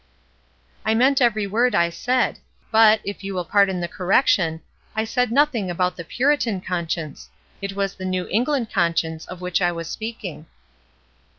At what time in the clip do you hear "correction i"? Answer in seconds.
3.87-5.03